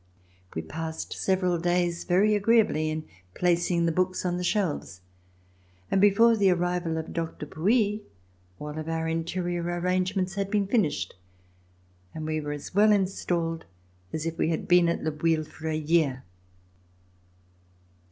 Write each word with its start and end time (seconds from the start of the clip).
We 0.55 0.63
passed 0.63 1.13
several 1.13 1.59
days 1.59 2.05
very 2.05 2.33
agreeably 2.33 2.89
in 2.89 3.05
placing 3.35 3.85
the 3.85 3.91
books 3.91 4.25
on 4.25 4.37
the 4.37 4.43
shelves, 4.43 5.01
and 5.91 6.01
before 6.01 6.35
the 6.35 6.49
arrival 6.49 6.97
of 6.97 7.13
Doctor 7.13 7.45
Dupouy 7.45 8.01
all 8.57 8.79
of 8.79 8.89
our 8.89 9.07
interior 9.07 9.61
arrangements 9.61 10.33
had 10.33 10.49
been 10.49 10.65
finished, 10.65 11.13
and 12.15 12.25
we 12.25 12.41
were 12.41 12.51
as 12.53 12.73
well 12.73 12.91
installed 12.91 13.65
as 14.11 14.25
if 14.25 14.39
we 14.39 14.49
had 14.49 14.67
been 14.67 14.89
at 14.89 15.03
Le 15.03 15.11
Bouilh 15.11 15.45
for 15.45 15.67
a 15.67 15.75
year. 15.75 16.23